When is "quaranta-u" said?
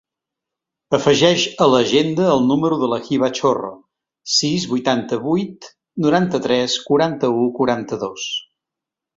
6.89-7.49